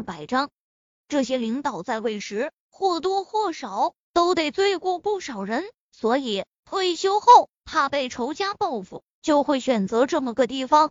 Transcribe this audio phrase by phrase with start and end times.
[0.00, 0.48] 二百张。
[1.08, 10.90] 这些领导在位时，或多或少都得罪过不少人，所以退休后怕被仇家报复，就会选择这么个地方。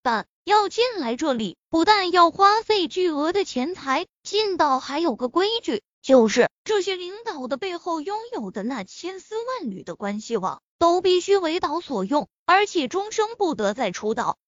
[0.00, 14.38] 但要进来这里，不但要花费巨额的钱财，进岛还有个规矩，就是这些领导的背后拥有的那千丝万缕的关系网，都必须为岛所用，而且终生不得再出岛。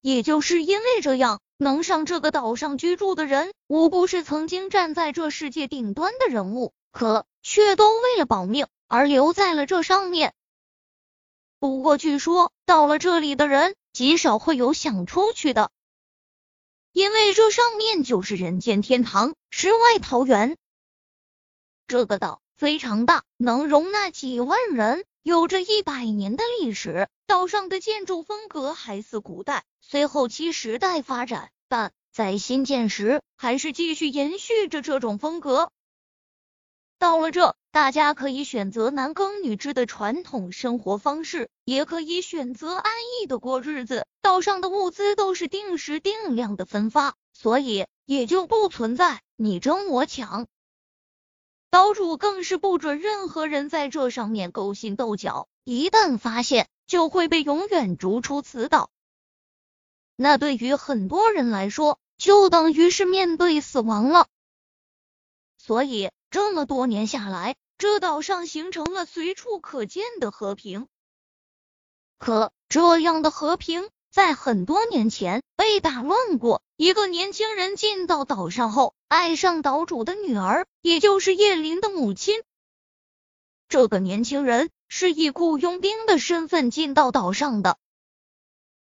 [0.00, 10.34] 也就是因为这样，能上这个岛上居住的人，无不是曾经站在这世界顶端的人物，可却都为了保命而留在了这上面。
[11.58, 13.74] 不过，据说到了这里的人。
[13.92, 15.70] 极少会有想出去的，
[16.92, 20.56] 因为这上面就是人间天堂，世外桃源。
[21.86, 27.08] 这个岛非常大，能容纳几万人，有着一百年的历史。
[27.26, 35.70] 岛上的建筑风格还似古代，随后期时代发展，但在新建时还是继续延续着这种风格。
[36.98, 44.06] 到了这，大家可以选择男耕女织的传统生活方式，也可以选择安逸的过日子。
[44.20, 50.46] 岛上的物资都是定时定量的分发，所以也就不存在你争我抢。
[51.72, 58.90] 岛主更是不准任何人在这上面勾心斗角，一旦发现，就会被永远逐出此岛。
[60.14, 64.28] 那对于很多人来说，就等于是面对死亡了。
[65.56, 66.10] 所以。
[66.30, 70.88] 这么多年下来，这岛上形成了随处可见的和平。
[72.16, 76.62] 可这样的和平，在很多年前被打乱过。
[76.76, 82.42] 一个年轻人进到岛上后，爱上岛主的女儿，也就是叶林的母亲。
[83.68, 87.78] 这个年轻人是以雇佣兵的身份进到岛上的。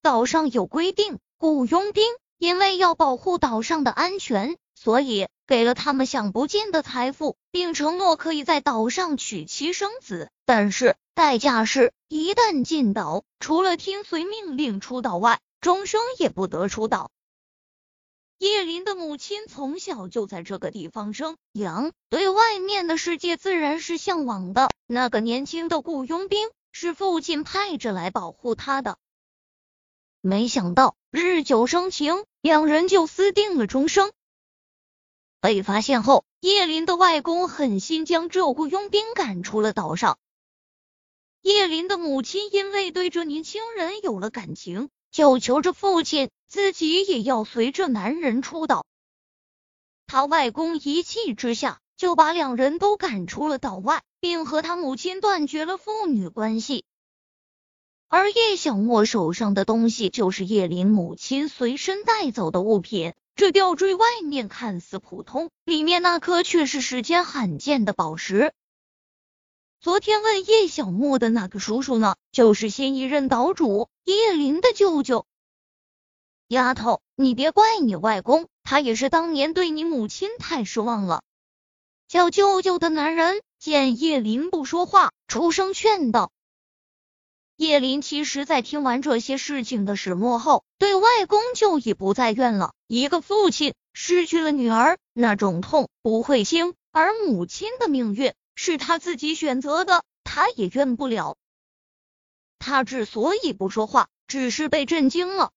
[0.00, 2.04] 岛上有规定，雇佣兵
[2.38, 5.28] 因为要保护岛上的安全，所以。
[5.50, 17.10] 给了他们享不尽的财富，并承诺可以在岛上娶妻生子，但是代价是，一旦进岛，除了听随命令出岛外，终生也不得出岛。
[18.38, 24.70] 叶林的母亲从小就在这个地方生养，对外面的世界自然是向往的。
[24.86, 28.98] 那个年轻的雇佣兵是父亲派着来保护他的，
[30.20, 34.12] 没想到日久生情，两人就私定了终生。
[35.40, 40.18] 被发现后，叶林的外公狠心将这雇佣兵赶出了岛上。
[41.40, 48.86] 叶林的母亲因为对这年轻人有了感情，就求着父亲自己也要随着男人出岛。
[50.06, 56.84] 他外公一气之下，就把两人都赶出了岛外，并和他母亲断绝了父女关系。
[58.08, 63.14] 而叶小莫手上的东西，就是叶林母亲随身带走的物品。
[63.34, 68.52] 这吊坠外面看似普通，里面那颗却是世间罕见的宝石。
[69.80, 75.26] 昨天问叶小莫的那个叔叔呢，就是新一任岛主叶林的舅舅。
[76.48, 81.22] 丫头，你别怪你外公，他也是当年对你母亲太失望了。
[82.08, 86.30] 叫舅舅的男人见叶林不说话，出声劝道。
[87.60, 92.72] 叶林其实，在听完这些事情的始末后，对外公就已不再怨了。
[92.86, 101.36] 一个父亲失去了女儿，那种痛不会轻；而母亲的命运是他自己选择的，他也怨不了。
[102.58, 105.50] 他之所以不说话，只是被震惊了。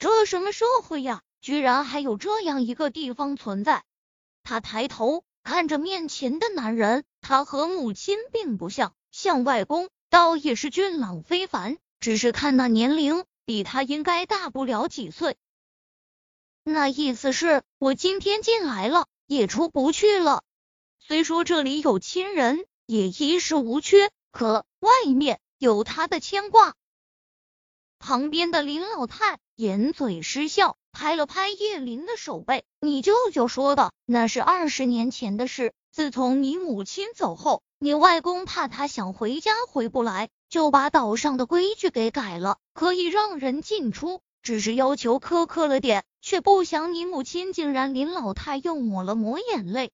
[0.00, 1.22] 这什么社会呀？
[1.40, 3.84] 居然还有这样一个地方存在！
[4.42, 9.88] 他抬头看着面前的男人，他和母亲并不像，像外公。
[10.12, 15.38] 倒也是俊朗非凡，只是看那年龄，比他应该大不了几岁。
[16.62, 20.44] 那意思是我今天进来了，也出不去了。
[20.98, 26.74] 虽说这里有亲人，也衣食无缺，可外面有他的牵挂。
[27.98, 47.92] 旁边的林老太掩嘴失笑，拍了拍叶林的手背：“你舅舅说的那是二十年前的事，自从你母亲走后。”你外公怕他想回家回不来，就把岛上的规矩给改了，可以让人进出，只是要求苛刻了点，却不想你母亲竟然。
[47.92, 49.90] 临老太又抹了抹眼泪，